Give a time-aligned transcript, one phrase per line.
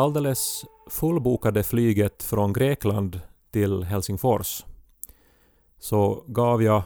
[0.00, 4.64] alldeles fullbokade flyget från Grekland till Helsingfors
[5.78, 6.82] så gav jag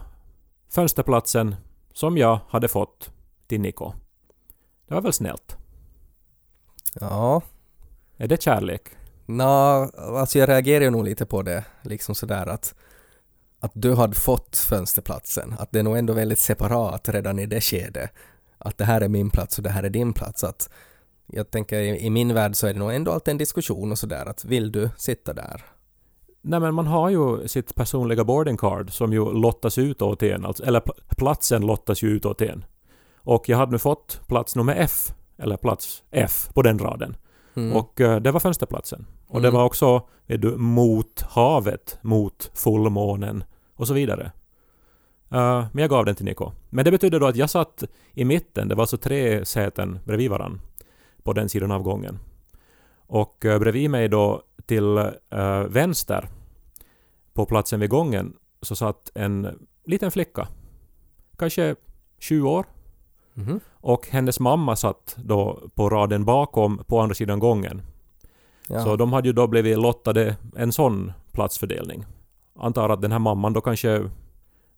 [0.70, 1.54] fönsterplatsen
[1.92, 3.10] som jag hade fått
[3.46, 3.92] till Niko.
[4.88, 5.56] Det var väl snällt?
[6.94, 7.42] Ja.
[8.16, 8.88] Är det kärlek?
[9.26, 9.44] Nå,
[9.96, 12.74] alltså jag reagerar nog lite på det, liksom sådär att
[13.60, 17.60] att du hade fått fönsterplatsen, att det är nog ändå väldigt separat redan i det
[17.60, 18.10] skedet.
[18.58, 20.44] Att det här är min plats och det här är din plats.
[20.44, 20.70] Att
[21.26, 23.98] jag tänker i, i min värld så är det nog ändå alltid en diskussion och
[23.98, 25.64] sådär att vill du sitta där?
[26.42, 30.44] Nej men man har ju sitt personliga boarding card som ju lottas ut åt en,
[30.44, 30.82] alltså, eller
[31.16, 32.64] platsen lottas ju ut åt en.
[33.16, 37.16] Och jag hade nu fått plats nummer F, eller plats F på den raden.
[37.56, 37.76] Mm.
[37.76, 39.06] Och uh, det var fönsterplatsen.
[39.26, 39.42] Och mm.
[39.42, 43.44] det var också du, mot havet, mot fullmånen
[43.76, 44.32] och så vidare.
[45.32, 46.52] Uh, men jag gav den till Niko.
[46.70, 50.30] Men det betydde då att jag satt i mitten, det var alltså tre säten bredvid
[50.30, 50.60] varann
[51.24, 52.18] på den sidan av gången.
[53.06, 56.28] Och uh, bredvid mig då till uh, vänster
[57.32, 60.48] på platsen vid gången så satt en liten flicka.
[61.38, 61.76] Kanske
[62.18, 62.66] 20 år.
[63.36, 63.60] Mm -hmm.
[63.72, 67.82] Och hennes mamma satt då på raden bakom på andra sidan gången.
[68.68, 68.84] Ja.
[68.84, 72.04] Så de hade ju då blivit lottade en sån platsfördelning.
[72.58, 74.10] Antar att den här mamman då kanske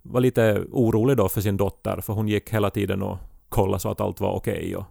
[0.02, 3.88] var lite orolig då för sin dotter för hon gick hela tiden och kollade så
[3.88, 4.76] att allt var okej.
[4.76, 4.84] Okay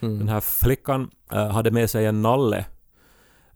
[0.00, 0.18] mm.
[0.18, 2.64] Den här flickan äh, hade med sig en nalle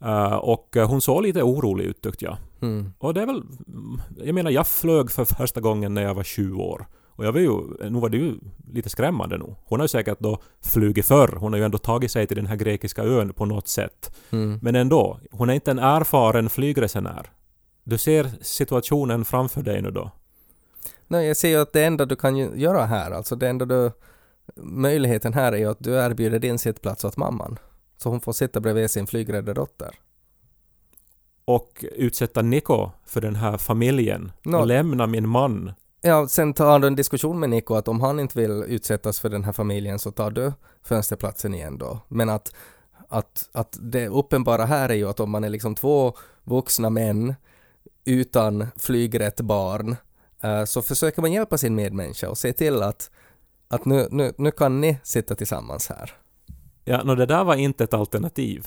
[0.05, 2.37] Uh, och hon såg lite orolig ut tyckte jag.
[2.63, 2.93] Mm.
[2.99, 3.43] Och det är väl...
[4.25, 6.87] Jag menar, jag flög för första gången när jag var 20 år.
[7.09, 7.51] Och jag var ju...
[7.91, 8.35] Nu var det ju
[8.73, 9.57] lite skrämmande nog.
[9.65, 11.37] Hon har ju säkert då flugit förr.
[11.39, 14.17] Hon har ju ändå tagit sig till den här grekiska ön på något sätt.
[14.31, 14.59] Mm.
[14.63, 17.31] Men ändå, hon är inte en erfaren flygresenär.
[17.85, 20.11] Du ser situationen framför dig nu då.
[21.09, 23.91] Nej, jag ser ju att det enda du kan göra här, alltså det enda du...
[24.57, 27.59] Möjligheten här är ju att du erbjuder din sittplats åt mamman.
[27.97, 29.95] Så hon får sitta bredvid sin flygrädda dotter.
[31.45, 35.73] Och utsätta Niko för den här familjen och lämna min man.
[36.01, 39.29] Ja, sen tar du en diskussion med Niko att om han inte vill utsättas för
[39.29, 40.53] den här familjen så tar du
[40.83, 41.99] fönsterplatsen igen då.
[42.09, 42.55] Men att,
[43.09, 47.35] att, att det uppenbara här är ju att om man är liksom två vuxna män
[48.05, 49.97] utan flygrätt barn
[50.45, 53.11] uh, så försöker man hjälpa sin medmänniska och se till att,
[53.75, 56.11] att nu, nu, nu kan ni sitta tillsammans här.
[56.85, 58.67] Ja, no, det där var inte ett alternativ.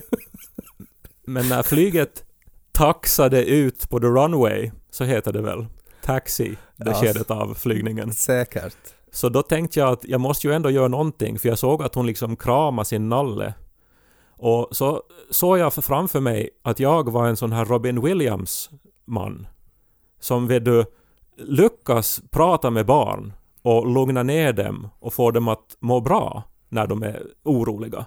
[1.26, 2.24] Men när flyget
[2.72, 5.66] taxade ut på the runway, så heter det väl,
[6.02, 8.12] taxi, det ja, skedet av flygningen.
[8.12, 8.76] Säkert.
[9.12, 11.94] Så då tänkte jag att jag måste ju ändå göra någonting, för jag såg att
[11.94, 13.54] hon liksom kramade sin nalle.
[14.38, 19.46] Och så såg jag framför mig att jag var en sån här Robin Williams-man.
[20.20, 20.84] Som vet du,
[21.36, 23.32] lyckas prata med barn
[23.66, 28.04] och lugna ner dem och få dem att må bra när de är oroliga.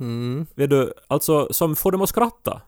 [0.00, 0.46] Mm.
[0.54, 2.60] Vet du, alltså som får dem att skratta.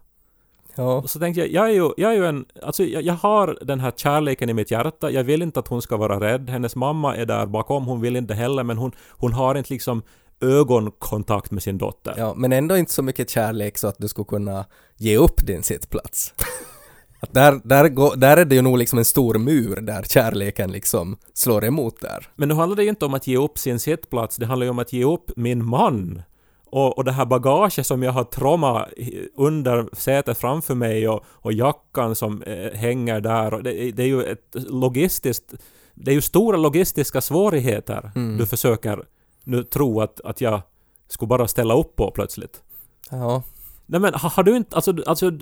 [0.75, 1.03] Ja.
[1.07, 3.81] Så tänkte jag, jag är ju, jag är ju en, alltså jag, jag, har den
[3.81, 7.17] här kärleken i mitt hjärta, jag vill inte att hon ska vara rädd, hennes mamma
[7.17, 10.03] är där bakom, hon vill inte heller, men hon, hon har inte liksom
[10.41, 12.15] ögonkontakt med sin dotter.
[12.17, 14.65] Ja, men ändå inte så mycket kärlek så att du skulle kunna
[14.97, 16.35] ge upp din sittplats.
[17.21, 20.73] Att där, där, går, där är det ju nog liksom en stor mur där kärleken
[20.73, 22.29] liksom slår emot där.
[22.37, 24.71] Men nu handlar det ju inte om att ge upp sin sittplats, det handlar ju
[24.71, 26.23] om att ge upp min man.
[26.71, 28.89] Och, och det här bagaget som jag har trommat
[29.37, 33.55] under sätet framför mig och, och jackan som eh, hänger där.
[33.55, 35.55] Och det, det, är ju ett logistiskt...
[35.95, 38.39] Det är ju stora logistiska svårigheter mm.
[38.39, 39.03] du försöker
[39.45, 40.63] nu tro att, att jag
[41.09, 42.63] skulle bara ställa upp på plötsligt.
[43.11, 43.43] Ja.
[43.91, 45.33] Nej men har, har du inte, alltså, alltså,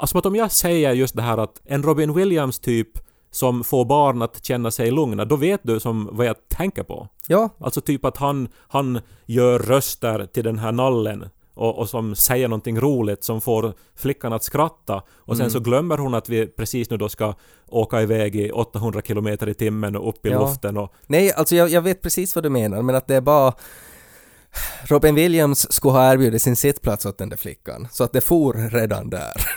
[0.00, 2.88] alltså att om jag säger just det här att en Robin Williams typ
[3.30, 7.08] som får barn att känna sig lugna, då vet du som vad jag tänker på.
[7.26, 7.48] Ja.
[7.58, 12.48] Alltså typ att han, han gör röster till den här nallen och, och som säger
[12.48, 15.50] någonting roligt som får flickan att skratta och sen mm.
[15.50, 17.34] så glömmer hon att vi precis nu då ska
[17.66, 20.40] åka iväg i 800 km i timmen och upp i ja.
[20.40, 20.92] luften och...
[21.06, 23.52] Nej, alltså jag, jag vet precis vad du menar men att det är bara
[24.84, 28.70] Robin Williams skulle ha erbjudit sin sittplats åt den där flickan, så att det for
[28.70, 29.32] redan där.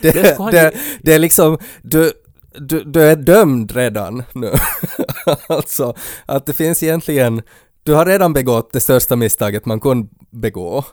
[0.00, 2.12] det, det, det, det, är liksom, du,
[2.58, 4.52] du, du är dömd redan nu.
[5.48, 5.94] alltså,
[6.26, 7.42] att det finns egentligen,
[7.82, 10.84] du har redan begått det största misstaget man kunde begå.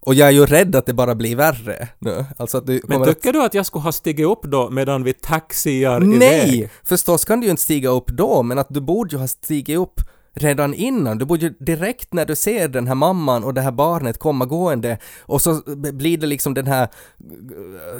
[0.00, 2.24] Och jag är ju rädd att det bara blir värre nu.
[2.36, 3.34] Alltså att du Men tycker att...
[3.34, 6.58] du att jag skulle ha stigit upp då medan vi taxiar Nej!
[6.58, 6.70] Iväg?
[6.84, 9.78] Förstås kan du ju inte stiga upp då, men att du borde ju ha stigit
[9.78, 10.00] upp
[10.38, 11.18] redan innan.
[11.18, 14.44] Du borde ju direkt när du ser den här mamman och det här barnet komma
[14.44, 15.62] gående och så
[15.92, 16.88] blir det liksom den här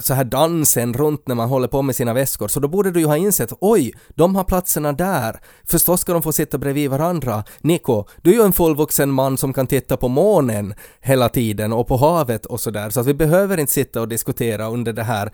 [0.00, 2.48] så här dansen runt när man håller på med sina väskor.
[2.48, 5.40] Så då borde du ju ha insett oj, de har platserna där.
[5.64, 7.44] Förstås ska de få sitta bredvid varandra.
[7.60, 11.86] Niko, du är ju en fullvuxen man som kan titta på månen hela tiden och
[11.86, 12.90] på havet och sådär.
[12.90, 15.32] Så att vi behöver inte sitta och diskutera under det här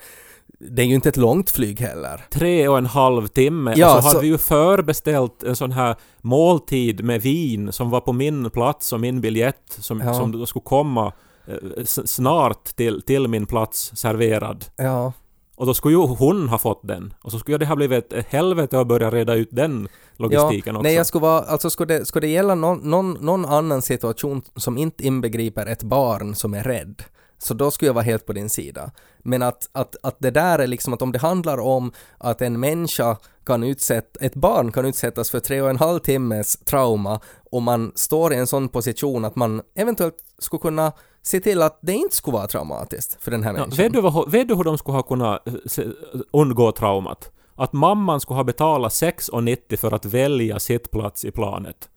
[0.71, 2.21] det är ju inte ett långt flyg heller.
[2.31, 3.75] Tre och en halv timme.
[3.77, 7.91] Ja, och så så- hade vi ju förbeställt en sån här måltid med vin som
[7.91, 10.15] var på min plats och min biljett som, Ja.
[10.15, 11.13] som då skulle komma
[11.47, 14.65] eh, snart till, till min plats serverad.
[14.77, 15.13] Ja,
[15.57, 17.15] Och då skulle ju hon ha fått den.
[17.23, 20.83] Och så skulle det ha blivit ett helvete att börja reda ut den logistiken också.
[20.83, 24.43] Nej, jag skulle vara, alltså skulle det, skulle det gälla någon, någon, någon annan situation
[24.57, 27.03] som inte inbegriper ett barn som är rädd,
[27.39, 28.91] så då skulle jag vara helt på din sida.
[29.19, 32.61] Men att, att, att det där är liksom att om det handlar om att en
[32.61, 33.17] människa
[33.47, 37.21] kan utsätta, ett barn kan utsättas för tre och en halv timmes trauma
[37.51, 40.93] och man står i en sån position att man eventuellt skulle kunna
[41.23, 43.85] se till att det inte skulle vara traumatiskt för den här Ja, människan.
[43.85, 45.49] vet, du vad, vet du hur de skulle ha kunnat
[45.79, 45.85] eh,
[46.33, 47.31] undgå traumat?
[47.57, 51.89] Att mamman skulle ha betalat 6,90 för att välja sitt plats i planet.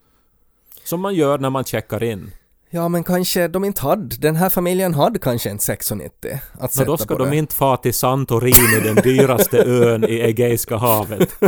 [0.83, 2.31] Som man gör när man checkar in.
[2.69, 6.85] Ja, men kanske de inte hade, den här familjen hade kanske inte 6,90 att sätta
[6.85, 7.35] då ska de det.
[7.35, 11.29] inte fara till Santorini, den dyraste ön i Egeiska havet.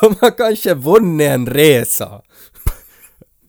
[0.00, 2.22] De har kanske vunnit en resa.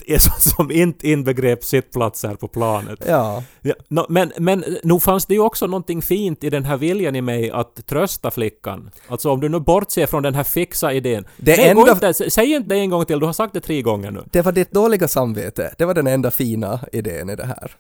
[0.10, 3.00] Det är så- Som inte inbegrep sittplatser på planet.
[3.08, 3.44] Ja.
[3.62, 7.16] Ja, nå, men, men nog fanns det ju också någonting fint i den här viljan
[7.16, 8.92] i mig att trösta flickan.
[9.08, 11.26] Alltså om du nu bortser från den här fixa idén.
[11.38, 13.60] Det Nej, enda- inte, sä- säg inte det en gång till, du har sagt det
[13.62, 14.24] tre gånger nu.
[14.32, 15.74] Det var ditt dåliga samvete.
[15.78, 17.72] Det var den enda fina idén i det här.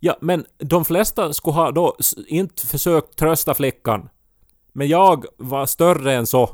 [0.00, 1.96] Ja, men de flesta skulle ha då
[2.26, 4.08] inte försökt trösta flickan.
[4.72, 6.50] Men jag var större än så.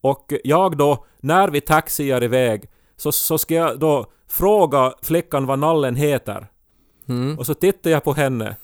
[0.00, 2.64] Och jag då, när vi taxiar iväg,
[2.96, 6.46] så, så ska jag då fråga flickan vad nallen heter.
[7.08, 7.38] Mm.
[7.38, 8.56] Och så tittar jag på henne.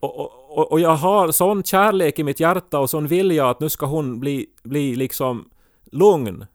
[0.00, 3.60] Och, och, och- och jag har sån kärlek i mitt hjärta och sån vilja att
[3.60, 5.48] nu ska hon bli, bli liksom
[5.92, 6.46] lugn.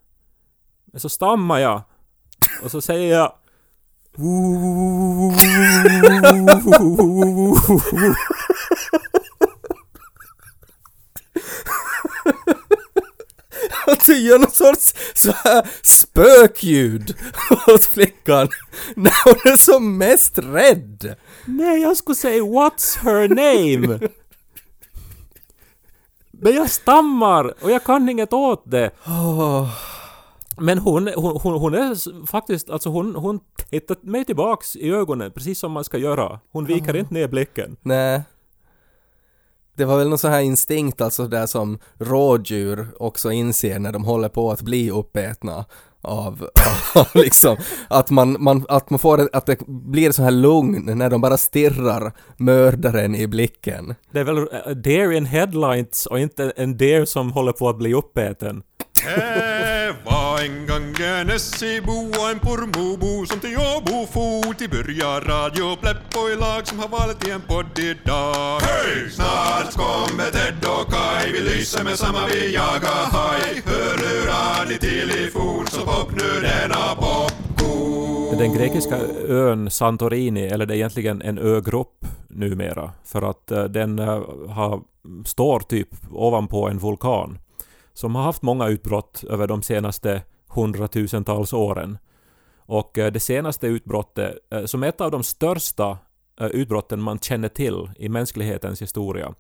[0.86, 1.82] Men så stammar jag.
[2.64, 3.34] Och så säger jag...
[13.88, 17.16] Att du gör någon sorts så här spökljud
[17.68, 18.48] åt flickan
[18.96, 21.16] när hon är som mest rädd.
[21.46, 24.00] Nej, jag skulle säga What's her name?
[26.32, 28.92] Men jag stammar och jag kan inget åt det.
[30.58, 33.40] Men hon, hon, hon, hon är faktiskt, alltså hon, hon
[33.70, 36.40] tittar mig tillbaks i ögonen precis som man ska göra.
[36.52, 37.78] Hon viker inte ner blicken.
[37.82, 38.22] nej.
[39.76, 44.06] Det var väl någon sån här instinkt alltså där som rådjur också inser när de
[44.06, 45.66] håller på att bli uppätna
[46.04, 46.50] av,
[46.96, 51.10] av liksom att man, man, att man får att det blir så här lugn när
[51.10, 53.96] de bara stirrar mördaren i blicken.
[54.12, 57.78] Det är väl uh, deer in headlights och inte en deer som håller på att
[57.78, 58.64] bli uppäten.
[59.04, 65.20] Det var en gång en Essebo och en Pormobo som till Åbo for till börja
[65.20, 68.60] Radio Pleppo i lag som har valet i en podd idag.
[68.60, 69.10] Hej!
[69.12, 73.62] Snart kommer Ted och Kai, vi lyser med samma vi jagar haj.
[73.66, 78.38] Hörlurar ni till i fort så pop nu denna popcorn.
[78.38, 84.00] Den grekiska ön Santorini, eller det är egentligen en ögrupp numera, för att eh, den
[84.00, 84.82] eh, har,
[85.26, 87.40] står typ ovanpå en vulkan
[87.94, 91.98] som har haft många utbrott över de senaste hundratusentals åren.
[92.66, 95.98] Och eh, det senaste utbrottet, eh, som är ett av de största
[96.40, 99.34] eh, utbrotten man känner till i mänsklighetens historia,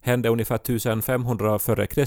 [0.00, 2.04] hände ungefär 1500 f.Kr.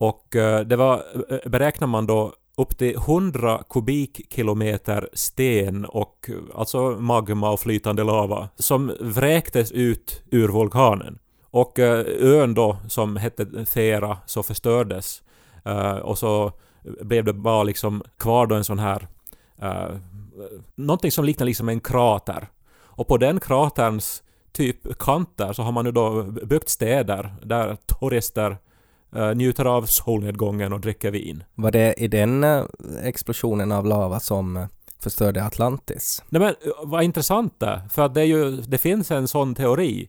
[0.00, 0.26] Och
[0.66, 1.02] det var,
[1.48, 8.92] beräknar man då, upp till 100 kubikkilometer sten och alltså magma och flytande lava som
[9.00, 11.18] vräktes ut ur vulkanen.
[11.50, 15.22] Och eh, ön då som hette Thera så förstördes
[15.64, 16.52] eh, och så
[16.82, 19.08] blev det bara liksom kvar då en sån här
[19.58, 19.96] eh,
[20.74, 22.48] någonting som liknar liksom en krater.
[22.80, 28.56] Och på den kraterns typ kanter så har man nu då byggt städer där turister
[29.34, 31.44] njuter av solnedgången och dricker vin.
[31.54, 32.44] Var det i den
[33.02, 34.66] explosionen av lava som
[35.00, 36.22] förstörde Atlantis?
[36.28, 40.08] Nej men vad intressant det för att det, är ju, det finns en sån teori.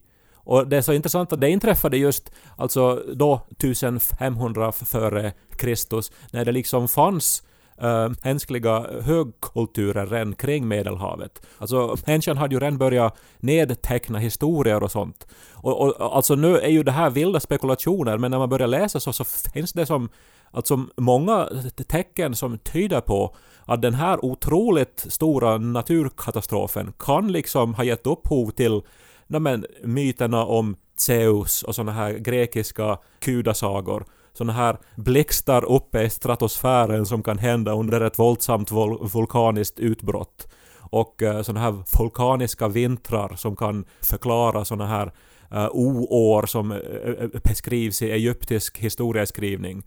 [0.50, 6.46] Och det är så intressant att det inträffade just alltså då 1500 före Kristus när
[6.46, 7.44] det liksom fanns
[7.82, 11.42] äh, mänskliga högkulturer redan kring Medelhavet.
[11.58, 15.28] Alltså människan hade ju redan börjat nedteckna historier och sånt.
[15.54, 19.00] Och, och alltså nu är ju det här vilda spekulationer men när man börjar läsa
[19.00, 20.10] så, så finns det som
[20.52, 21.50] alltså många
[21.88, 28.50] tecken som tyder på att den här otroligt stora naturkatastrofen kan liksom ha gett upphov
[28.50, 28.82] till
[29.30, 34.06] no, men, myterna om Zeus och såna här grekiska kudasagor.
[34.34, 40.48] Såna här blixtar uppe i stratosfären som kan hända under ett våldsamt vul vulkaniskt utbrott.
[40.80, 45.12] Och uh, såna här vulkaniska vintrar som kan förklara såna här
[45.54, 49.84] uh, oår som uh, beskrivs i egyptisk historieskrivning.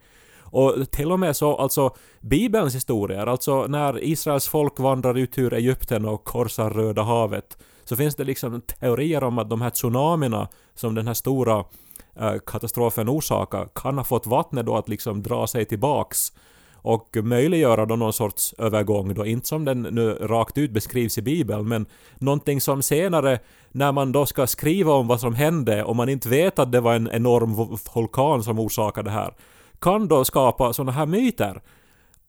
[0.53, 5.53] Och till och med så, alltså Bibelns historier, alltså när Israels folk vandrar ut ur
[5.53, 10.47] Egypten och korsar Röda havet, så finns det liksom teorier om att de här tsunamina
[10.75, 11.65] som den här stora
[12.19, 16.33] eh, katastrofen orsakar kan ha fått vattnet då att liksom dra sig tillbaks
[16.83, 21.21] och möjliggöra då någon sorts övergång då, inte som den nu rakt ut beskrivs i
[21.21, 21.85] Bibeln, men
[22.17, 23.39] någonting som senare
[23.71, 26.81] när man då ska skriva om vad som hände och man inte vet att det
[26.81, 29.33] var en enorm vulkan som orsakade det här,
[29.79, 31.61] kan då skapa sådana här myter.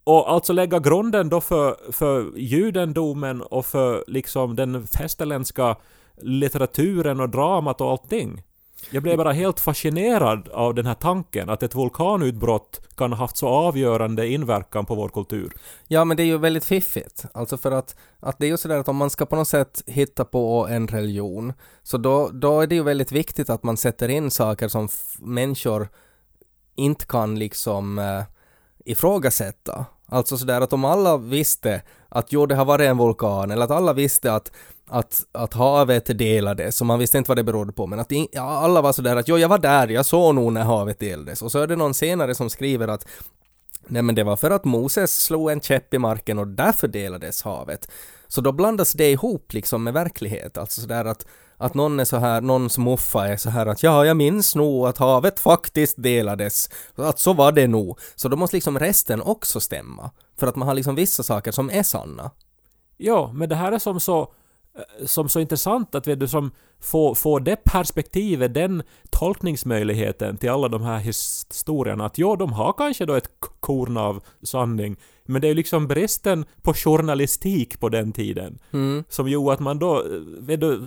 [0.05, 5.77] Och alltså lägga grunden då för, för judendomen och för liksom den västerländska
[6.17, 8.43] litteraturen och dramat och allting.
[8.91, 13.37] Jag blev bara helt fascinerad av den här tanken att ett vulkanutbrott kan ha haft
[13.37, 15.53] så avgörande inverkan på vår kultur.
[15.89, 17.25] Ja, men det är ju väldigt fiffigt.
[17.35, 19.83] Alltså för att, att det är ju sådär att om man ska på något sätt
[19.87, 24.09] hitta på en religion, så då, då är det ju väldigt viktigt att man sätter
[24.09, 25.89] in saker som människor
[26.77, 28.23] inte kan liksom eh,
[28.85, 29.87] ifrågasätta.
[30.07, 33.71] Alltså sådär att om alla visste att jo, det har varit en vulkan, eller att
[33.71, 34.53] alla visste att,
[34.89, 38.29] att, att havet delades, och man visste inte vad det berodde på, men att in,
[38.33, 41.43] ja, alla var sådär att jo, jag var där, jag såg nog när havet delades.
[41.43, 43.07] Och så är det någon senare som skriver att
[43.87, 47.43] Nej men det var för att Moses slog en käpp i marken och därför delades
[47.43, 47.89] havet.
[48.29, 51.27] Så då blandas det ihop liksom med verklighet, alltså sådär att
[51.57, 54.87] att någon är så här, någons muffa är så här att ja, jag minns nog
[54.87, 56.71] att havet faktiskt delades.
[56.95, 57.99] Att så var det nog.
[58.15, 60.11] Så då måste liksom resten också stämma.
[60.37, 62.31] För att man har liksom vissa saker som är sanna.
[62.97, 66.51] Ja, men det här är som så eh, som så intressant att vet du, som
[66.81, 72.07] får, får det perspektivet, den tolkningsmöjligheten till alla de här historierna.
[72.07, 75.87] Att ja, de har kanske då ett korn av sanning, men det är ju liksom
[75.87, 79.05] bristen på journalistik på den tiden mm.
[79.09, 80.05] som gjorde att man då
[80.39, 80.83] vet du,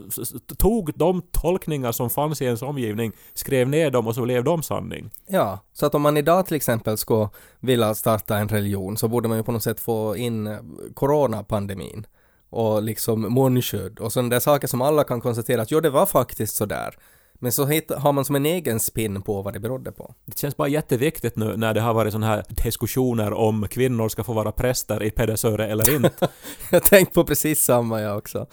[0.57, 4.63] tog de tolkningar som fanns i ens omgivning, skrev ner dem och så blev de
[4.63, 5.09] sanning.
[5.27, 7.29] Ja, så att om man idag till exempel skulle
[7.59, 10.57] vilja starta en religion så borde man ju på något sätt få in eh,
[10.93, 12.07] coronapandemin
[12.49, 16.05] och liksom munskydd och sådana där saker som alla kan konstatera att jo, det var
[16.05, 16.95] faktiskt sådär.
[17.39, 17.65] Men så
[17.97, 20.13] har man som en egen spin på vad det berodde på.
[20.25, 24.23] Det känns bara jätteviktigt nu när det har varit sådana här diskussioner om kvinnor ska
[24.23, 26.27] få vara präster i Pedersöre eller inte.
[26.71, 28.45] jag tänkte på precis samma jag också.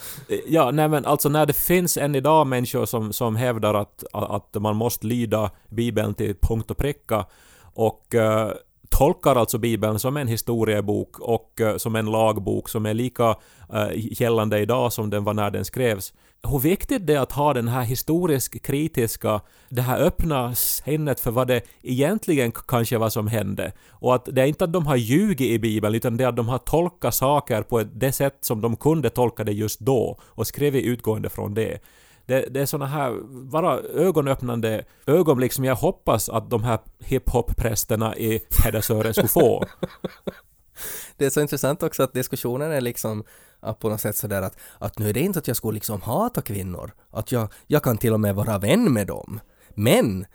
[0.46, 4.54] Ja, nej men alltså när det finns än idag människor som, som hävdar att, att
[4.54, 7.26] man måste lyda Bibeln till punkt och pricka
[7.74, 8.52] och uh,
[8.88, 13.30] tolkar alltså Bibeln som en historiebok och uh, som en lagbok som är lika
[13.74, 16.12] uh, gällande idag som den var när den skrevs
[16.44, 21.30] hur viktigt det är att ha den här historiskt kritiska, det här öppna sinnet för
[21.30, 23.72] vad det egentligen kanske var som hände.
[23.90, 26.36] Och att det är inte att de har ljugit i Bibeln, utan det är att
[26.36, 30.46] de har tolkat saker på det sätt som de kunde tolka det just då och
[30.46, 31.78] skrivit utgående från det.
[32.26, 33.20] Det, det är såna här
[33.50, 39.64] bara ögonöppnande ögonblick som jag hoppas att de här hiphop-prästerna i Pedersören skulle få.
[41.16, 43.24] Det är så intressant också att diskussionen är liksom
[43.60, 46.02] att på något sätt sådär att, att nu är det inte att jag skulle liksom
[46.02, 49.40] hata kvinnor, att jag, jag kan till och med vara vän med dem.
[49.74, 50.26] Men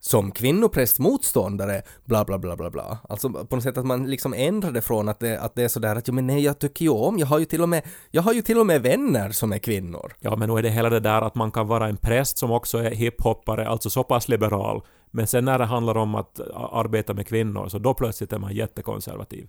[0.00, 2.98] som kvinnoprästmotståndare, bla bla bla bla bla.
[3.08, 5.68] Alltså på något sätt att man liksom ändrar det från att det, att det är
[5.68, 7.82] sådär att ja men nej jag tycker ju om, jag har ju till och med,
[8.10, 10.12] jag har ju till och med vänner som är kvinnor.
[10.20, 12.50] Ja men nog är det hela det där att man kan vara en präst som
[12.50, 14.82] också är hiphoppare, alltså så pass liberal.
[15.10, 18.54] Men sen när det handlar om att arbeta med kvinnor så då plötsligt är man
[18.54, 19.48] jättekonservativ.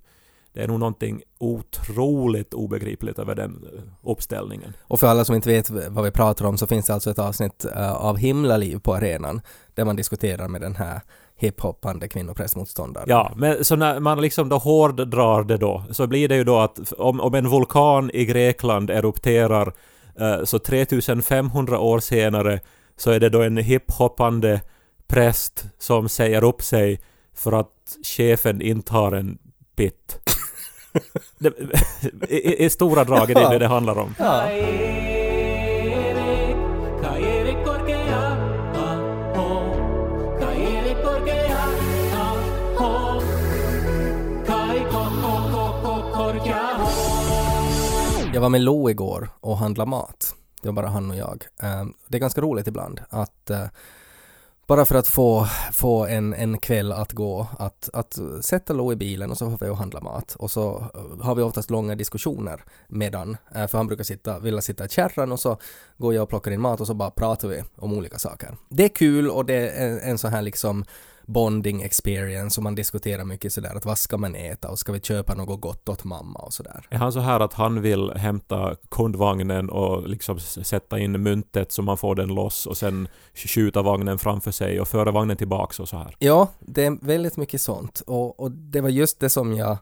[0.54, 4.74] Det är nog någonting otroligt obegripligt över den eh, uppställningen.
[4.82, 7.20] Och för alla som inte vet vad vi pratar om så finns det alltså ett
[7.20, 9.42] avsnitt uh, av Himlaliv på arenan
[9.74, 11.02] där man diskuterar med den här
[11.36, 13.10] hiphoppande kvinnoprästmotståndaren.
[13.10, 16.60] Ja, men så när man liksom då hårddrar det då så blir det ju då
[16.60, 19.74] att om, om en vulkan i Grekland erupterar
[20.22, 22.60] uh, så 3500 år senare
[22.98, 24.62] så är det då en hiphoppande
[25.08, 27.00] präst som säger upp sig
[27.34, 29.38] för att chefen intar en
[29.76, 30.20] pit.
[31.38, 31.54] Det,
[32.30, 34.16] i, I stora drag är det det det handlar om.
[34.20, 34.44] Ja.
[48.34, 50.36] Jag var med Lo igår och handlade mat.
[50.62, 51.46] Det var bara han och jag.
[51.64, 53.64] Eh, Det är ganska roligt ibland att eh,
[54.70, 58.96] bara för att få, få en, en kväll att gå, att, att sätta Lo i
[58.96, 60.36] bilen och så får vi och handla mat.
[60.40, 64.62] Och så eh, har vi oftast långa diskussioner medan, eh, för han brukar sitta, vilja
[64.62, 65.58] sitta i kärran och så
[65.98, 68.58] går jag och plockar in mat och så bara pratar vi om olika saker.
[68.70, 70.86] Det är kul och det är en, en sån här liksom
[71.30, 75.00] bonding experience och man diskuterar mycket sådär att vad ska man äta och ska vi
[75.00, 76.86] köpa något gott åt mamma och sådär.
[76.90, 81.82] Är han så här att han vill hämta kundvagnen och liksom sätta in myntet så
[81.82, 85.90] man får den loss och sen skjuta vagnen framför sig och föra vagnen tillbaks och
[85.90, 86.16] så här?
[86.20, 89.78] Ja, det är väldigt mycket sånt och, och det var just det som jag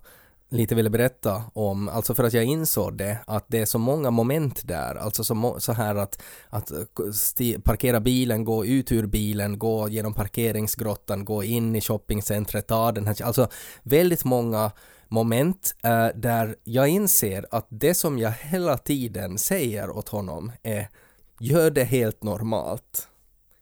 [0.50, 4.12] lite ville berätta om, alltså för att jag insåg det, att det är så många
[4.12, 9.06] moment där, alltså så, så här att, att eh, sti, parkera bilen, gå ut ur
[9.06, 13.50] bilen, gå genom parkeringsgrottan, gå in i shoppingcentret, ta den här, alltså
[13.84, 14.72] väldigt många
[15.08, 20.90] moment eh, där jag inser att det som jag hela tiden säger åt honom är
[21.40, 23.08] gör det helt normalt.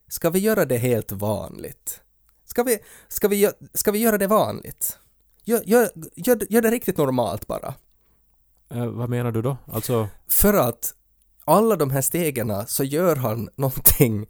[0.07, 2.01] Ska vi göra det helt vanligt?
[2.45, 4.99] Ska vi, ska vi, ska vi göra det vanligt?
[5.45, 7.73] Gör, gör, gör, gör det riktigt normalt bara.
[8.69, 9.57] Eh, vad menar du då?
[9.71, 10.93] Alltså, För att
[11.45, 14.27] alla de här stegen så gör han någonting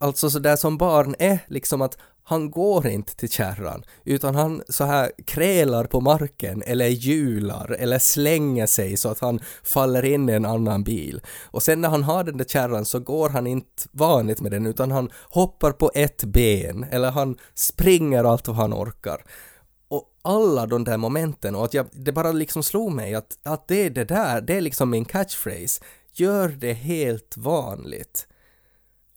[0.00, 4.62] Alltså så där som barn är liksom att han går inte till kärran utan han
[4.68, 10.28] så här krälar på marken eller hjular eller slänger sig så att han faller in
[10.28, 11.20] i en annan bil.
[11.44, 14.66] Och sen när han har den där kärran så går han inte vanligt med den
[14.66, 19.24] utan han hoppar på ett ben eller han springer allt vad han orkar.
[20.22, 23.86] Alla de där momenten och att jag, det bara liksom slog mig att, att det
[23.86, 25.84] är det där, det är liksom min catchphrase.
[26.12, 28.26] Gör det helt vanligt.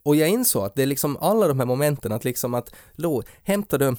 [0.03, 3.23] Och jag insåg att det är liksom alla de här momenten att liksom att Lo,
[3.43, 3.95] hämtar du,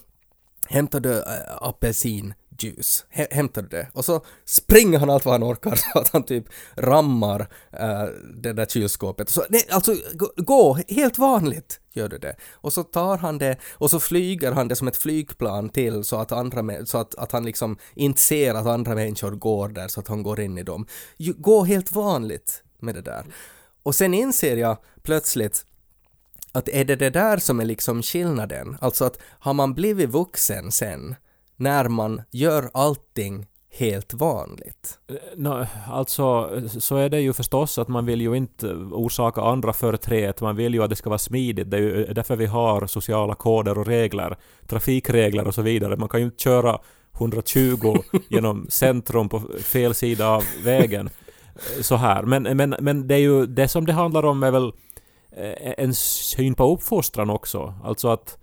[0.66, 1.24] hämtar du äh,
[1.60, 6.08] apelsin juice, hämtar du det och så springer han allt vad han orkar så att
[6.08, 9.28] han typ rammar äh, det där kylskåpet.
[9.28, 12.36] Så, nej, alltså gå, gå, helt vanligt gör du det.
[12.52, 16.16] Och så tar han det och så flyger han det som ett flygplan till så
[16.16, 20.00] att andra så att, att han liksom inte ser att andra människor går där så
[20.00, 20.86] att han går in i dem.
[21.36, 23.24] Gå helt vanligt med det där.
[23.82, 25.66] Och sen inser jag plötsligt
[26.52, 28.76] att är det det där som är liksom skillnaden?
[28.80, 31.14] Alltså att har man blivit vuxen sen
[31.62, 34.98] när man gör allting helt vanligt?
[35.36, 40.40] no, alltså så är det ju förstås att man vill ju inte orsaka andra förtret.
[40.40, 41.70] Man vill ju att det ska vara smidigt.
[41.70, 45.96] Det är ju därför vi har sociala koder och regler, trafikregler och så vidare.
[45.96, 46.78] Man kan ju inte köra
[47.14, 47.96] 120
[48.28, 51.10] genom centrum på fel sida av vägen.
[51.80, 52.22] Så här.
[52.22, 54.72] Men, men, men det är ju det som det handlar om är väl
[55.36, 57.74] eh, en syn på uppfostran också.
[57.84, 58.41] Alltså att eh,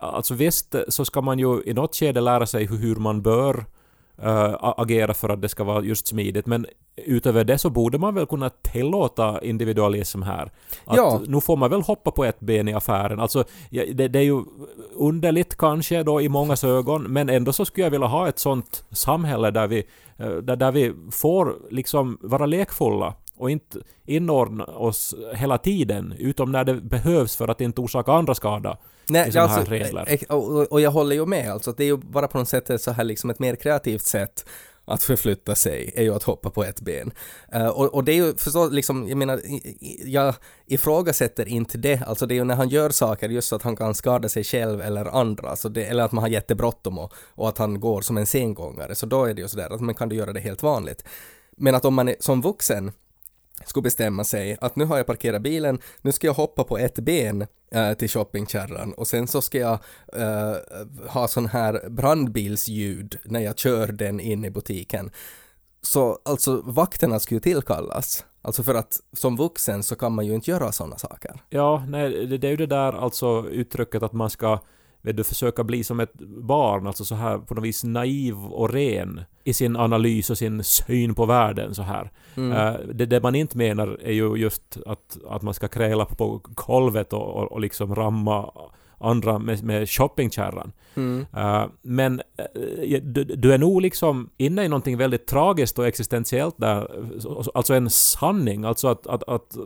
[0.00, 3.64] Alltså visst så ska man ju i något skede lära sig hur, man bör
[4.22, 6.46] eh, a- agera för att det ska vara just smidigt.
[6.46, 10.50] Men utöver det så borde man väl kunna tillåta individualism här.
[10.84, 11.20] Att Ja.
[11.26, 13.20] Nu får man väl hoppa på ett ben i affären.
[13.20, 14.44] Alltså, det, det är ju
[14.94, 18.84] underligt kanske då i mångas ögon, men ändå så skulle jag vilja ha ett sånt
[18.90, 19.78] samhälle där vi,
[20.18, 26.52] eh, där, där vi får liksom vara lekfulla och inte inordna oss hela tiden, utom
[26.52, 28.78] när det behövs för att inte orsaka andra skada.
[29.08, 30.04] Nej, i såna här regler.
[30.08, 32.48] eh, eh, Och, och jag håller ju med, alltså det är ju bara på något
[32.48, 34.46] sätt ett så här liksom ett mer kreativt sätt
[34.86, 37.12] att förflytta sig är ju att hoppa på ett ben.
[37.52, 39.40] Eh, och, och det är ju förstås liksom, jag menar,
[40.04, 40.34] jag
[40.66, 43.76] ifrågasätter inte det, alltså det är ju när han gör saker just så att han
[43.76, 47.48] kan skada sig själv eller andra, så det, eller att man har jättebråttom och, och
[47.48, 50.08] att han går som en sengångare, så då är det ju sådär att man kan
[50.08, 51.04] du göra det helt vanligt.
[51.56, 52.92] Men att om man är som vuxen
[53.66, 56.98] skulle bestämma sig att nu har jag parkerat bilen, nu ska jag hoppa på ett
[56.98, 59.78] ben äh, till shoppingkärran och sen så ska jag
[60.12, 60.54] äh,
[61.08, 65.10] ha sån här brandbilsljud när jag kör den in i butiken.
[65.82, 68.24] Så alltså vakterna skulle ju tillkallas.
[68.42, 71.42] Alltså för att som vuxen så kan man ju inte göra sådana saker.
[71.50, 74.58] Ja, nej, det, det är ju det där alltså uttrycket att man ska
[75.04, 78.70] vet du, försöka bli som ett barn, alltså så här på något vis naiv och
[78.70, 82.10] ren i sin analys och sin syn på världen så här.
[82.36, 82.52] Mm.
[82.52, 86.40] Eh, det, det man inte menar är ju just att, att man ska kräla på
[86.44, 88.50] golvet och, och, och liksom ramma
[88.98, 90.72] andra med, med shoppingkärran.
[90.94, 91.26] Mm.
[91.36, 96.54] Eh, men eh, du, du är nog liksom inne i någonting väldigt tragiskt och existentiellt
[96.58, 96.90] där.
[97.54, 98.64] Alltså en sanning.
[98.64, 99.56] Alltså att, att, att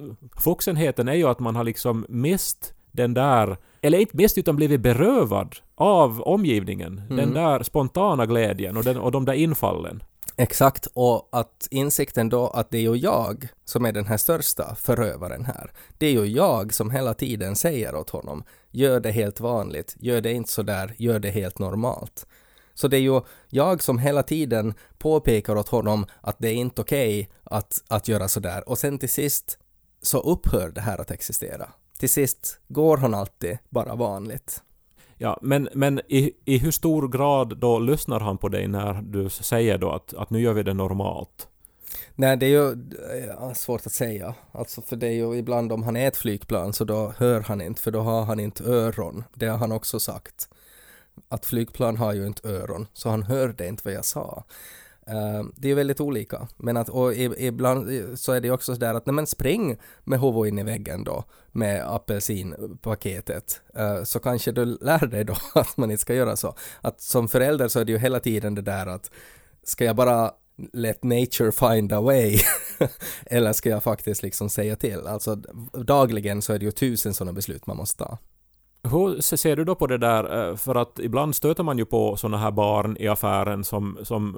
[0.45, 4.81] vuxenheten är ju att man har liksom mist den där, eller inte mist utan blivit
[4.81, 7.03] berövad av omgivningen.
[7.09, 7.35] Den Mm.
[7.35, 10.03] där spontana glädjen och, den, och de där infallen.
[10.37, 14.75] Exakt, och att insikten då att det är ju jag som är den här största
[14.75, 15.71] förövaren här.
[15.99, 20.21] Det är ju jag som hela tiden säger åt honom, gör det helt vanligt, gör
[20.21, 22.27] det inte så där, gör det helt normalt.
[22.75, 26.81] Så det är ju jag som hela tiden påpekar åt honom att det är inte
[26.81, 28.69] okej att, att göra sådär.
[28.69, 29.59] Och sen till sist
[30.03, 31.69] så upphör det här att existera.
[31.99, 34.63] Till sist går han alltid bara vanligt.
[35.17, 39.29] Ja, men, men i, i hur stor grad då lyssnar han på dig när du
[39.29, 41.49] säger då att, att nu gör vi det normalt?
[42.15, 42.77] Nej, det är ju
[43.27, 44.35] ja, svårt att säga.
[44.53, 47.61] Alltså för det är ju ibland om han är ett flygplan så då hör han
[47.61, 49.25] inte, för då har han inte öron.
[49.35, 50.49] Det har han också sagt.
[51.29, 54.45] Att flygplan har ju inte öron, så han hörde inte vad jag sa.
[55.09, 56.49] Uh, det är väldigt olika.
[56.57, 60.49] Men att, och ibland så är det också sådär att, nej men spring med huvudet
[60.49, 63.61] in i väggen då med apelsinpaketet.
[63.79, 66.55] Uh, så kanske du lär dig då att man inte ska göra så.
[66.81, 69.11] Att som förälder så är det ju hela tiden det där att
[69.63, 70.33] ska jag bara
[70.73, 72.39] let nature find a way
[73.27, 75.07] eller ska jag faktiskt liksom säga till?
[75.07, 75.37] Alltså
[75.73, 78.19] dagligen så är det ju tusen sådana beslut man måste ta.
[78.83, 82.17] Hur ser du då på det där, eh, för att ibland stöter man ju på
[82.17, 84.37] sådana här barn i affären som, som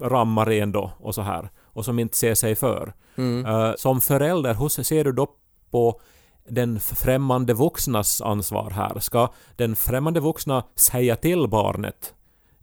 [0.00, 2.92] rammar en då och så här, och som inte ser sig för.
[3.16, 3.46] Mm.
[3.46, 5.26] Eh, som förälder, hur ser du då
[5.70, 6.00] på
[6.48, 8.98] den främmande vuxnas ansvar här?
[8.98, 12.14] Ska den främmande vuxna säga till barnet?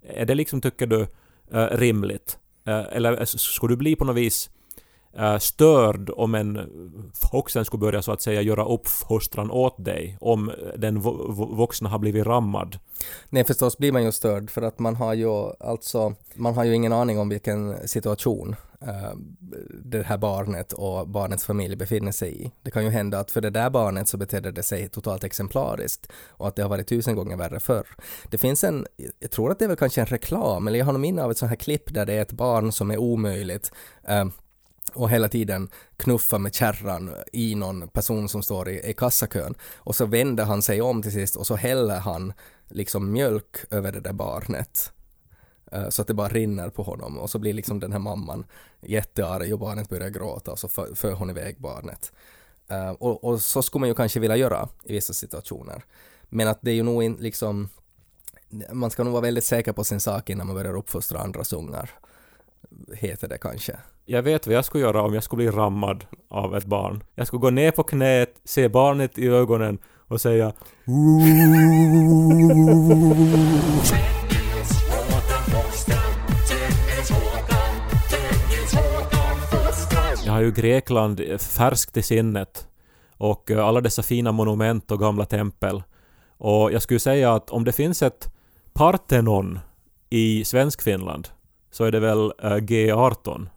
[0.02, 1.08] Är det liksom, tycker du,
[1.52, 2.38] eh, rimligt?
[2.65, 4.50] Eller skulle du bli på något vis
[5.13, 6.69] Eh, störd om en
[7.32, 11.00] vuxen skulle börja så att säga göra uppfostran åt dig om den
[11.58, 12.80] vuxna har blivit rammad.
[13.30, 16.74] Nej förstås blir man ju störd för att man har ju alltså, man har ju
[16.76, 19.13] ingen aning om vilken situation uh,
[19.84, 22.52] det här barnet och barnets familj befinner sig i.
[22.62, 26.12] Det kan ju hända att för det där barnet så betedde det sig totalt exemplariskt
[26.28, 27.88] och att det har varit tusen gånger värre förr.
[28.30, 28.86] Det finns en,
[29.19, 31.32] jag tror att det är väl kanske en reklam, eller jag har nog minne av
[31.32, 33.72] ett sånt här klipp där det är ett barn som är omöjligt
[34.10, 34.26] uh,
[34.94, 39.56] och hela tiden knuffa med kärran i någon person som står i, i kassakön.
[39.76, 42.34] Och så vänder han sig om till sist och så häller han
[42.68, 44.92] liksom mjölk över det där barnet.
[45.72, 48.46] Eh, så att det bara rinner på honom och så blir liksom den här mamman
[48.82, 52.12] jättearg och barnet börjar gråta och så för, för hon iväg barnet.
[52.72, 55.84] Uh, och, och, så skulle man ju kanske vilja göra i vissa situationer.
[56.30, 57.70] Men att det är ju nog inte liksom
[58.72, 61.89] man ska nog vara väldigt säker på sin sak innan man börjar uppfostra andras ungar.
[62.93, 63.76] Heter det kanske
[64.12, 67.04] jag vet vad jag skulle göra om jag skulle bli rammad av ett barn.
[67.15, 70.54] Jag skulle gå ner på knät, se barnet i ögonen och säga
[80.26, 82.67] Jag har ju Grekland färskt i sinnet
[83.17, 85.84] och eh, alla dessa fina monument och gamla tempel.
[86.38, 88.34] Och jag skulle säga att om det finns ett
[88.74, 89.60] Parthenon
[90.10, 91.28] i Svenskfinland
[91.72, 93.48] så är det väl eh, G18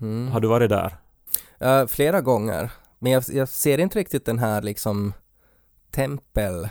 [0.00, 0.28] Mm.
[0.28, 0.96] Har du varit där?
[1.62, 2.70] Uh, flera gånger.
[2.98, 5.12] Men jag, jag, ser inte riktigt den här liksom
[5.90, 6.68] tempel...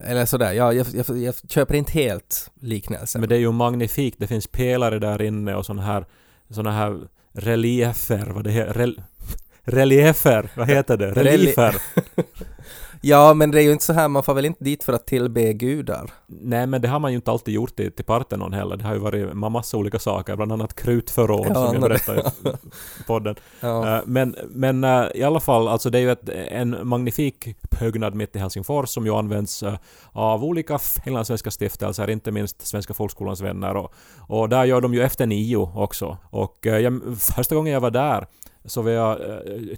[0.00, 3.20] Eller sådär, ja, jag, jag, jag köper inte helt liknelsen.
[3.20, 4.18] Men det är ju magnifikt.
[4.18, 6.06] Det finns pelare där inne och sådana här,
[6.50, 9.02] såna här reliefer, vad det heter, rel,
[9.62, 11.10] reliefer, vad heter det?
[11.10, 11.76] Reliefer.
[13.00, 15.06] Ja, men det är ju inte så här, man får väl inte dit för att
[15.06, 16.10] tillbe gudar?
[16.26, 18.76] Nej, men det har man ju inte alltid gjort till, till Parthenon heller.
[18.76, 22.22] Det har ju varit massa olika saker, bland annat krutförråd ja, som jag berättade i
[23.06, 23.34] podden.
[23.60, 23.98] Ja.
[23.98, 28.14] Uh, men, men uh, i alla fall, alltså det är ju ett, en magnifik byggnad
[28.14, 29.74] mitt i Helsingfors som ju används uh,
[30.12, 33.76] av olika finlandssvenska stiftelser, inte minst Svenska folkskolans vänner.
[33.76, 36.16] Och, och där gör de ju efter nio också.
[36.30, 38.26] Och jag, första gången jag var där
[38.64, 39.18] så var jag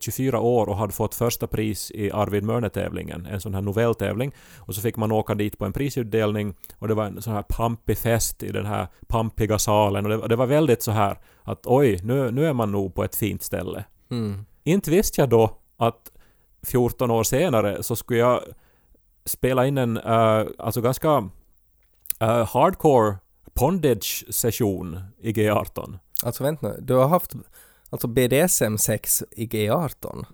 [0.01, 4.33] 24 eh, år och hade fått första pris i Arvid Mörne-tävlingen, en sån här novelltävling.
[4.59, 7.45] Och så fick man åka dit på en prisutdelning och det var en sån här
[7.49, 11.67] pampig fest i den här pampiga salen och det, det var väldigt så här att
[11.67, 13.85] oj, nu, nu är man nog på ett fint ställe.
[14.11, 14.45] Mm.
[14.65, 16.13] Inte visste jag då att
[16.63, 18.41] 14 år senare så skulle jag
[19.25, 21.29] spela in en, uh, alltså ganska uh,
[22.21, 23.17] hardcore
[23.55, 25.99] bondage-session i G18.
[26.25, 27.33] Alltså vänta nu, du har haft
[27.91, 30.25] Alltså BDSM-sex i G18?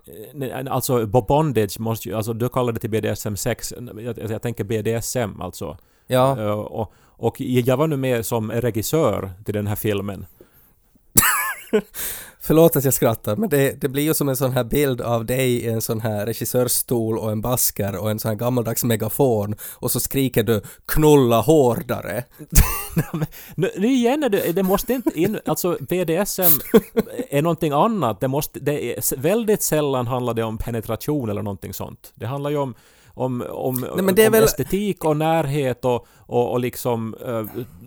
[0.41, 5.41] Eh, alltså bondage måste ju, alltså du kallar det till BDSM-sex, jag, jag, tänker BDSM
[5.41, 5.77] alltså.
[6.07, 6.35] Ja.
[6.39, 10.25] Uh, och, och jag var nu med som regissör till den här filmen.
[12.39, 15.25] Förlåt att jag skrattar, men det, det blir ju som en sån här bild av
[15.25, 19.55] dig i en sån här regissörsstol och en basker och en sån här gammaldags megafon
[19.73, 22.23] och så skriker du ”knulla hårdare”.
[23.55, 26.59] nu, nu igen är det, det måste inte in, alltså BDSM
[27.29, 28.19] är någonting annat.
[28.19, 32.11] Det måste, det är, väldigt sällan handlar det om penetration eller någonting sånt.
[32.15, 32.75] Det handlar ju om
[33.17, 34.43] om, om, Nej, om väl...
[34.43, 37.45] estetik och närhet och, och, och liksom uh,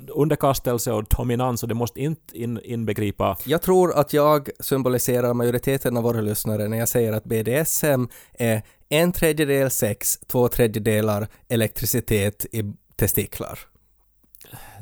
[0.09, 3.37] underkastelse och dominans och det måste inte in, inbegripa...
[3.45, 8.63] Jag tror att jag symboliserar majoriteten av våra lyssnare när jag säger att BDSM är
[8.89, 13.59] en tredjedel sex, två tredjedelar elektricitet i testiklar.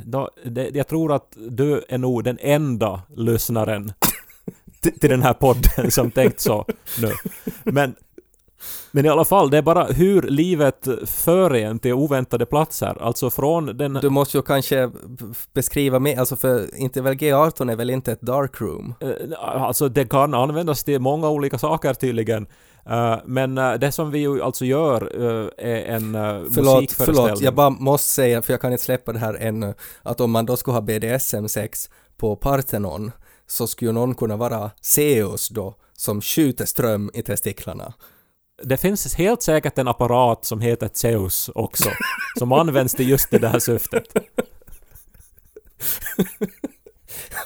[0.05, 3.93] då, det, jag tror att du är nog den enda lyssnaren
[4.81, 6.67] till, till den här podden som tänkt så
[7.01, 7.13] nu.
[7.65, 7.95] Men,
[8.91, 12.97] men i alla fall, det är bara hur livet för en till oväntade platser.
[13.03, 13.95] Alltså från den...
[13.95, 14.91] Du måste ju kanske
[15.55, 18.95] beskriva mer, alltså för inte väl G18 är väl inte ett darkroom?
[19.01, 22.47] Eh, Alltså det kan användas till många olika saker tydligen.
[22.91, 25.03] Eh, Men eh, det som vi ju alltså gör
[25.59, 27.27] är en Förlåt, musikföreställning.
[27.27, 30.31] förlåt, jag bara måste säga, för jag kan inte släppa det här ännu, att om
[30.31, 33.11] man då skulle ha BDSM-sex på Parthenon
[33.47, 37.93] så skulle någon kunna vara Zeus då, som skjuter ström i testiklarna.
[38.63, 41.91] Det finns helt säkert en apparat som heter Zeus också,
[42.39, 44.05] som används till just det där syftet.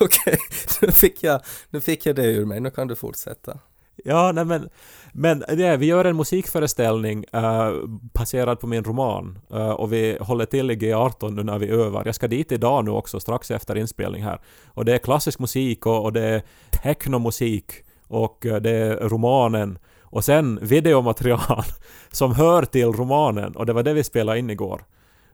[0.00, 0.38] Okej,
[0.80, 3.58] nu, fick jag, nu fick jag det ur mig, nu kan du fortsätta.
[4.04, 4.68] Ja, nej men,
[5.12, 7.72] men det, vi gör en musikföreställning eh,
[8.14, 12.02] baserad på min roman eh, och vi håller till i G18 nu när vi övar.
[12.06, 14.40] Jag ska dit idag nu också, strax efter inspelning här.
[14.66, 16.42] Och det är klassisk musik och, och det är
[16.82, 17.72] technomusik
[18.08, 19.78] och eh, det är romanen
[20.12, 21.64] och sen videomaterial
[22.10, 24.84] som hör till romanen och det var det vi spelade in igår.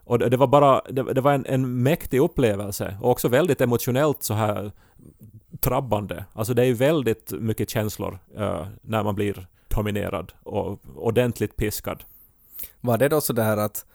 [0.04, 3.60] Och det, det var bara, det, det var en, en mäktig upplevelse och också väldigt
[3.60, 4.72] emotionellt så här
[5.60, 6.24] trabbande.
[6.32, 12.04] Alltså det är ju väldigt mycket känslor uh, när man blir dominerad och ordentligt piskad.
[12.80, 13.86] Var det då sådär att,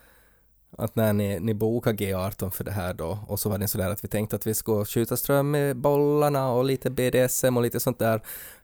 [0.77, 3.89] att när ni, ni bokade G18 för det här då, och så var det sådär
[3.89, 7.79] att vi tänkte att vi skulle skjuta ström med bollarna och lite BDSM och lite
[7.79, 8.21] sånt där,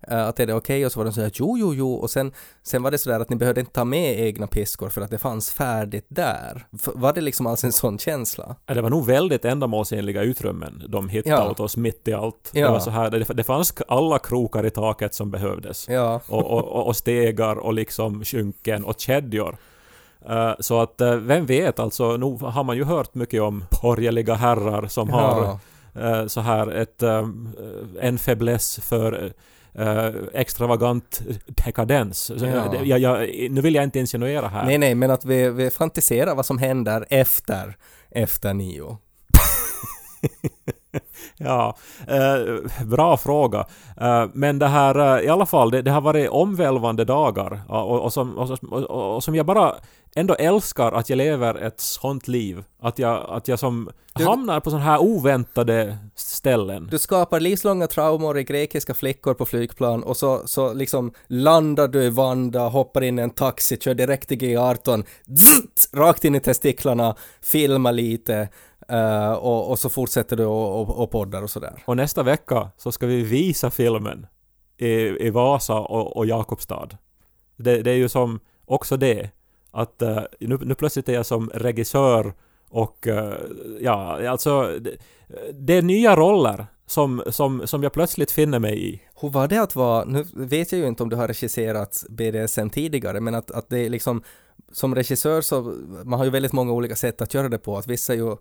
[0.07, 0.85] eh, att är det okej?
[0.85, 2.31] Och så var de sådär jo, jo, jo, och sen,
[2.63, 5.17] sen var det sådär att ni behövde inte ta med egna piskor för att det
[5.17, 6.65] fanns färdigt där.
[6.95, 8.55] Var det liksom alls en sån känsla?
[8.65, 11.51] Ja, Det var nog väldigt ändamålsenliga utrymmen de hittade Ja.
[11.51, 12.49] åt oss mitt i allt.
[12.53, 12.71] Det Ja.
[12.71, 15.89] var så här, det, det fanns alla krokar i taket som behövdes.
[15.89, 19.57] Ja, och, och, och- och stegar och liksom skynken och kedjor.
[20.25, 24.34] Eh, så att eh, vem vet, alltså nu har man ju hört mycket om borgerliga
[24.34, 25.60] herrar som har
[25.93, 26.01] ja.
[26.01, 27.03] eh, så här ett,
[28.01, 29.34] en fäbless för
[30.34, 32.32] extravagant dekadens.
[32.38, 32.75] Ja.
[32.84, 34.65] jag, jag, nu vill jag inte insinuera här.
[34.65, 37.77] Nej, nej, men att vi, vi fantiserar vad som händer efter,
[38.12, 38.97] efter nio.
[41.41, 41.75] Ja,
[42.08, 43.65] eh, bra fråga.
[44.01, 48.01] Eh, men det här, eh, i alla fall, det, det har varit omvälvande dagar och,
[48.01, 49.75] och, som, och, och som jag bara
[50.15, 52.63] ändå älskar att jag lever ett sånt liv.
[52.79, 56.87] Att jag, att jag som Du- hamnar på sådana här oväntade ställen.
[56.91, 62.03] Du skapar livslånga traumor i grekiska flickor på flygplan och så, så liksom landar du
[62.03, 65.05] i Vanda, hoppar in i en taxi, kör direkt till G18,
[65.37, 68.49] zzzt, rakt in i testiklarna, filmar lite
[68.89, 71.83] eh, och, och så fortsätter du och, och, och poddar och sådär.
[71.85, 74.27] Och nästa vecka så ska vi visa filmen
[74.77, 74.89] i,
[75.27, 76.87] i Vasa och, och Jakobstad.
[77.57, 79.29] Det, det är ju som också det
[79.71, 82.34] att eh, nu, nu plötsligt är jag som regissör
[82.69, 83.34] och eh,
[83.79, 84.97] ja, alltså det,
[85.53, 89.01] det är nya roller som, som, som jag plötsligt finner mig i.
[89.21, 92.69] Hur var det att vara, nu vet jag ju inte om du har regisserat BDSM
[92.69, 94.23] tidigare, men att, att det är liksom
[94.71, 95.62] som regissör så,
[96.03, 98.36] man har ju väldigt många olika sätt att göra det på, att vissa är ju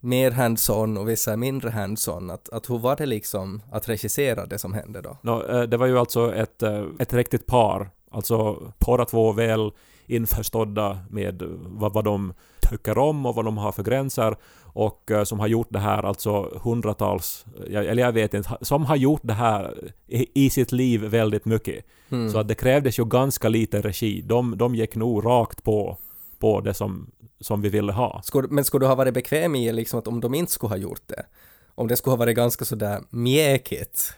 [0.00, 2.30] mer hands-on och vissa är mindre hands-on.
[2.30, 5.18] Att, att hur var det liksom att regissera det som hände då?
[5.22, 6.62] Nå, eh, det var ju alltså ett,
[6.98, 7.90] ett riktigt par.
[8.10, 9.72] Alltså båda två väl
[10.06, 12.32] införstådda med vad, vad de
[12.70, 16.02] tycker om och vad de har för gränser och eh, som har gjort det här
[16.02, 19.92] alltså hundratals, eller jag vet inte, som har gjort det här
[20.34, 21.84] i, sitt liv väldigt mycket.
[22.08, 22.30] Mm.
[22.30, 24.22] Så att det krävdes ju ganska lite regi.
[24.22, 25.98] De, de gick nog rakt på,
[26.38, 28.22] på det som, som vi ville ha.
[28.50, 31.02] Men skulle du ha varit bekväm i liksom att om de inte skulle ha gjort
[31.06, 31.26] det,
[31.74, 34.12] om det skulle ha varit ganska sådär mjäkigt,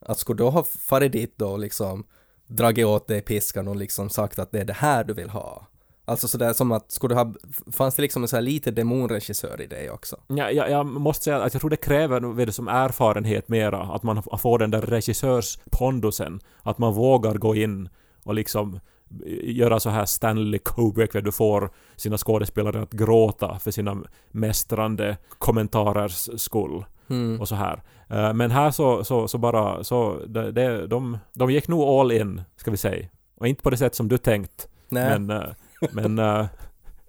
[0.00, 2.04] att skulle du ha farit dit då och liksom
[2.48, 5.66] dragit åt dig piskan och liksom sagt att det är det här du vill ha?
[6.04, 7.34] Alltså sådär som att, skulle du ha,
[7.72, 10.16] fanns det liksom en sån här lite demonregissör i dig också?
[10.26, 13.82] Ja, jag, jag måste säga att jag tror det kräver vet du, som erfarenhet mera,
[13.82, 16.40] att man får den där regissörspondusen.
[16.62, 17.88] Att man vågar gå in
[18.24, 18.80] och liksom
[19.26, 23.96] eh, göra så här Stanley Kubrick, där du får sina skådespelare att gråta för sina
[24.30, 26.84] mästrande kommentarers skull.
[27.10, 27.40] Mm.
[27.40, 27.82] och så här.
[28.08, 32.12] Eh, Men här så, så, så bara, så det, det, de, de gick nog all
[32.12, 33.06] in, ska vi säga.
[33.36, 34.68] Och inte på det sätt som du tänkt.
[34.88, 35.48] Nej, Men, eh,
[35.92, 36.46] men eh,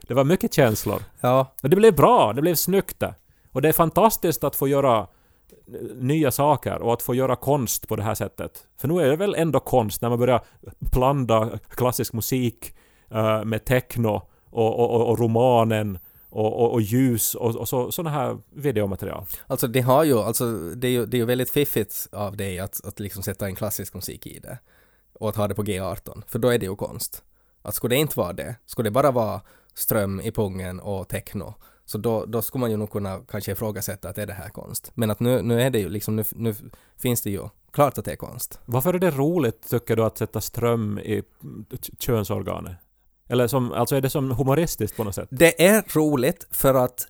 [0.08, 1.02] det var mycket känslor.
[1.22, 3.16] ja, Och det blev bra, det blev snyggt det.
[3.52, 5.08] Och det är fantastiskt att få göra
[5.96, 8.52] nya saker och att få göra konst på det här sättet.
[8.82, 10.42] För nu är det väl ändå konst när man börjar
[10.80, 12.76] blanda klassisk musik
[13.12, 18.10] eh, med techno och, och, och romanen och, och, och ljus och, och så, sådana
[18.10, 19.26] här videomaterial.
[19.48, 22.60] alltså det har ju, alltså det är ju, det är ju väldigt fiffigt av dig
[22.60, 24.60] att, att liksom sätta in klassisk musik i det
[25.14, 27.24] och att ha det på G18, för då är det ju konst.
[27.62, 29.42] Att skulle det inte vara det, skulle det bara vara
[29.74, 31.54] ström i pungen och techno,
[31.86, 34.92] Så då, då skulle man ju nog kunna kanske ifrågasätta att är det här konst.
[34.94, 36.56] Men att nu, nu är det ju liksom, nu, nu
[36.98, 38.60] finns det ju klart att det är konst.
[38.66, 41.24] Varför är det roligt, tycker du, att sätta ström i
[42.00, 42.78] könsorganet?
[43.30, 45.28] Eller som, alltså är det som humoristiskt på något sätt?
[45.32, 47.08] Det är roligt för att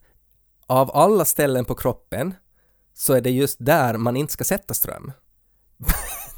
[0.67, 2.33] av alla ställen på kroppen
[2.93, 5.11] så är det just där man inte ska sätta ström.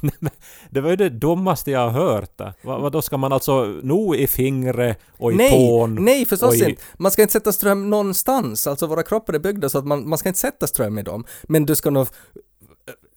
[0.70, 2.40] det var ju det dummaste jag har hört.
[2.62, 6.04] Vad, vad då ska man alltså nå i fingret och i nej, tån?
[6.04, 6.70] Nej, förstås i...
[6.70, 6.82] inte.
[6.96, 8.66] Man ska inte sätta ström någonstans.
[8.66, 11.24] Alltså våra kroppar är byggda så att man, man ska inte sätta ström i dem.
[11.42, 12.06] Men du ska nog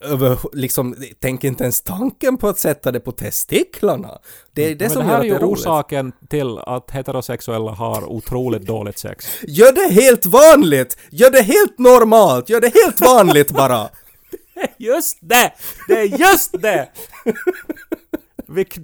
[0.00, 4.18] över, liksom, tänk inte ens tanken på att sätta det på testiklarna.
[4.52, 5.60] Det är det Men som det här gör att ju är roligt.
[5.60, 9.26] orsaken till att heterosexuella har otroligt dåligt sex.
[9.42, 10.96] Gör det helt vanligt!
[11.10, 12.48] Gör det helt normalt!
[12.48, 13.88] Gör det helt vanligt bara!
[14.76, 15.52] Just det!
[15.88, 16.88] Det är just det!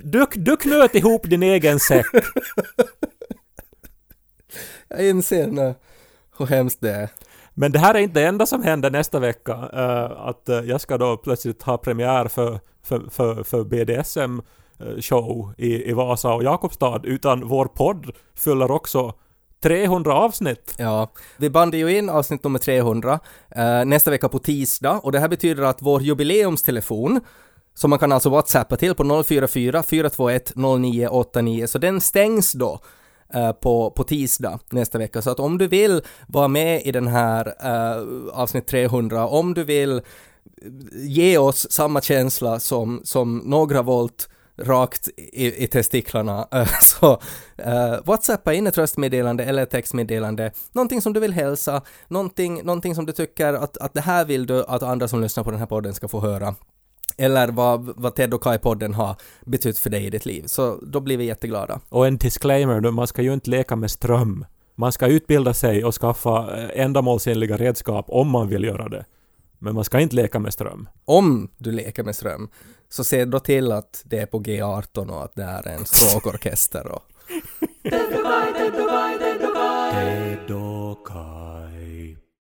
[0.03, 2.07] Du, du knöt ihop din egen säck.
[4.89, 5.75] Jag inser nu
[6.39, 7.09] hur hemskt det är.
[7.55, 9.53] Men det här är inte det enda som händer nästa vecka.
[9.53, 15.65] Uh, att uh, jag ska då plötsligt ha premiär för, för, för, för BDSM-show eh,
[15.65, 17.01] i, i Vasa och Jakobstad.
[17.05, 19.15] Utan vår podd fyller också
[19.63, 20.75] 300 avsnitt.
[20.79, 25.19] Ja, vi bandar ju in avsnitt nummer 300 eh, nästa vecka på tisdag och det
[25.19, 27.21] här betyder att vår jubileumstelefon
[27.75, 32.81] som man kan alltså whatsappa till på 044 421 0989 så den stängs då
[33.35, 35.23] Eh, på, på tisdag nästa vecka.
[35.23, 39.65] Så att om du vill vara med i den här eh, avsnitt 300, om du
[39.65, 40.03] vill eh,
[40.95, 46.49] ge oss samma känsla som, som några volt rakt i, i testiklarna.
[46.81, 47.13] Så
[47.67, 52.95] uh, whatsappa in ett röstmeddelande eller ett textmeddelande, någonting som du vill hälsa, någonting, någonting
[52.95, 55.61] som du tycker att, att det här vill du att andra som lyssnar på den
[55.61, 56.55] här podden ska få höra.
[57.17, 60.45] Eller vad, vad Ted och Kai-podden har betytt för dig i ditt liv.
[60.47, 61.81] Så då blir vi jätteglada.
[61.89, 64.45] Och en disclaimer man ska ju inte leka med ström.
[64.75, 69.05] Man ska utbilda sig och skaffa eh, ändamålsenliga redskap om man vill göra det.
[69.59, 70.89] Men man ska inte leka med ström.
[71.05, 72.49] Om du leker med ström,
[72.89, 76.87] så se då till att det är på G18 och att det är en stråkorkester
[76.87, 77.03] och...